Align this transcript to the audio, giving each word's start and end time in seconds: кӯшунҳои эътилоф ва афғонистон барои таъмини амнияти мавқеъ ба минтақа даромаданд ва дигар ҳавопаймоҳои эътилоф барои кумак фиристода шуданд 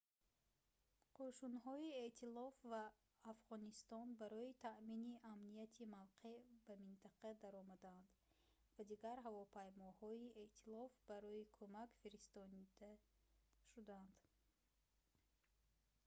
кӯшунҳои 1.17 1.87
эътилоф 2.03 2.55
ва 2.71 2.83
афғонистон 3.31 4.07
барои 4.21 4.57
таъмини 4.65 5.13
амнияти 5.33 5.83
мавқеъ 5.97 6.35
ба 6.67 6.73
минтақа 6.85 7.29
даромаданд 7.43 8.09
ва 8.75 8.83
дигар 8.91 9.17
ҳавопаймоҳои 9.25 10.33
эътилоф 10.43 10.93
барои 11.11 11.49
кумак 11.57 11.89
фиристода 12.01 12.63
шуданд 13.71 14.15